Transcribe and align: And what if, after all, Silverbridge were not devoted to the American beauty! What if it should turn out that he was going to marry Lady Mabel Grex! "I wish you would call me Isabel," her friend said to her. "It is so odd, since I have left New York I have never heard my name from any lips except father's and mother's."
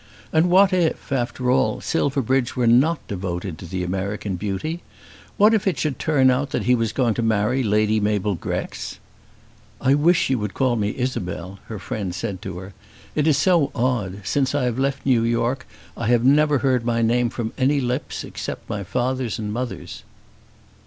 And 0.33 0.49
what 0.49 0.73
if, 0.73 1.11
after 1.11 1.51
all, 1.51 1.79
Silverbridge 1.79 2.55
were 2.55 2.65
not 2.65 3.07
devoted 3.07 3.59
to 3.59 3.67
the 3.67 3.83
American 3.83 4.35
beauty! 4.35 4.81
What 5.37 5.53
if 5.53 5.67
it 5.67 5.77
should 5.77 5.99
turn 5.99 6.31
out 6.31 6.49
that 6.49 6.63
he 6.63 6.73
was 6.73 6.91
going 6.91 7.13
to 7.13 7.21
marry 7.21 7.61
Lady 7.61 7.99
Mabel 7.99 8.33
Grex! 8.33 8.97
"I 9.79 9.93
wish 9.93 10.27
you 10.31 10.39
would 10.39 10.55
call 10.55 10.75
me 10.75 10.97
Isabel," 10.97 11.59
her 11.67 11.77
friend 11.77 12.15
said 12.15 12.41
to 12.41 12.57
her. 12.57 12.73
"It 13.13 13.27
is 13.27 13.37
so 13.37 13.69
odd, 13.75 14.21
since 14.25 14.55
I 14.55 14.63
have 14.63 14.79
left 14.79 15.05
New 15.05 15.21
York 15.21 15.67
I 15.95 16.07
have 16.07 16.25
never 16.25 16.57
heard 16.57 16.83
my 16.83 17.03
name 17.03 17.29
from 17.29 17.53
any 17.55 17.79
lips 17.79 18.23
except 18.23 18.65
father's 18.87 19.37
and 19.37 19.53
mother's." 19.53 20.01